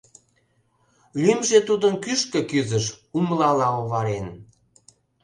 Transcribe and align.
Лӱмжӧ 1.23 1.59
тудын 1.69 1.93
кӱшкӧ 2.03 2.39
кӱзыш, 2.49 2.85
умлала 3.17 3.67
оварен. 3.79 4.27